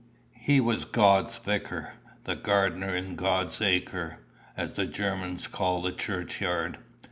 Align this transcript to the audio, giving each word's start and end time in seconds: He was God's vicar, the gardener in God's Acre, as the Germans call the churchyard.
He 0.39 0.59
was 0.59 0.85
God's 0.85 1.37
vicar, 1.37 1.93
the 2.23 2.35
gardener 2.35 2.95
in 2.95 3.15
God's 3.15 3.61
Acre, 3.61 4.17
as 4.57 4.73
the 4.73 4.87
Germans 4.87 5.45
call 5.45 5.83
the 5.83 5.91
churchyard. 5.91 6.79